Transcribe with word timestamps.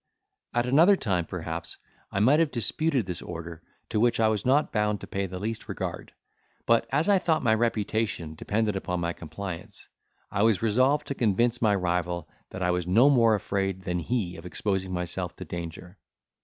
At 0.55 0.65
another 0.65 0.95
time, 0.97 1.25
perhaps, 1.27 1.77
I 2.11 2.19
might 2.19 2.39
have 2.39 2.49
disputed 2.49 3.05
this 3.05 3.21
order, 3.21 3.61
to 3.89 3.99
which 3.99 4.19
I 4.19 4.29
was 4.29 4.47
not 4.47 4.71
bound 4.71 4.99
to 5.01 5.05
pay 5.05 5.27
the 5.27 5.37
least 5.37 5.69
regard; 5.69 6.11
but 6.65 6.87
as 6.91 7.07
I 7.07 7.19
thought 7.19 7.43
my 7.43 7.53
reputation 7.53 8.33
depended 8.33 8.75
upon 8.75 8.99
my 8.99 9.13
compliance, 9.13 9.87
I 10.31 10.41
was 10.41 10.63
resolved 10.63 11.05
to 11.09 11.13
convince 11.13 11.61
my 11.61 11.75
rival 11.75 12.27
that 12.49 12.63
I 12.63 12.71
was 12.71 12.87
no 12.87 13.11
more 13.11 13.35
afraid 13.35 13.83
than 13.83 13.99
he 13.99 14.37
of 14.37 14.45
exposing 14.47 14.91
myself 14.91 15.35
to 15.35 15.45
danger. 15.45 15.99